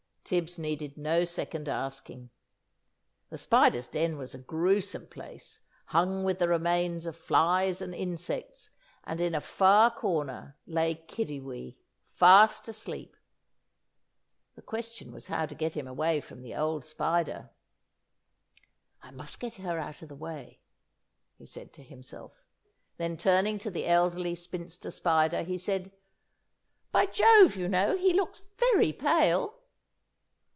[0.23, 2.29] Tibbs needed no second asking.
[3.31, 8.69] The Spider's den was a gruesome place hung with the remains of flies and insects
[9.03, 11.75] and in a far corner lay Kiddiwee,
[12.13, 13.17] fast asleep.
[14.55, 17.49] The question was how to get him away from the old Spider.
[19.01, 20.61] "I must get her out of the way,"
[21.33, 22.47] he said to himself.
[22.95, 25.91] Then, turning to the Elderly Spinster Spider, he said,
[26.93, 29.57] "By Jove, you know, he looks very pale."